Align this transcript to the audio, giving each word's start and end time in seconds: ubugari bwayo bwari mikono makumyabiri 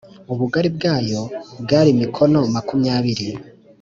ubugari 0.31 0.69
bwayo 0.77 1.21
bwari 1.63 1.89
mikono 2.01 2.39
makumyabiri 2.53 3.27